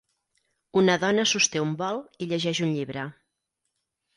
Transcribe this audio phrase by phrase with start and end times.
[0.81, 3.05] Una dona sosté un bol i llegeix un llibre.